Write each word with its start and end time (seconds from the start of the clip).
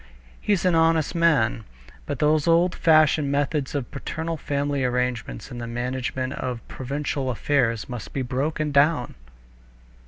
He's 0.41 0.65
an 0.65 0.73
honest 0.73 1.13
man. 1.13 1.63
But 2.07 2.17
those 2.17 2.47
old 2.47 2.73
fashioned 2.73 3.31
methods 3.31 3.75
of 3.75 3.91
paternal 3.91 4.35
family 4.35 4.83
arrangements 4.83 5.51
in 5.51 5.59
the 5.59 5.67
management 5.67 6.33
of 6.33 6.67
provincial 6.67 7.29
affairs 7.29 7.87
must 7.87 8.11
be 8.11 8.23
broken 8.23 8.71
down." 8.71 9.13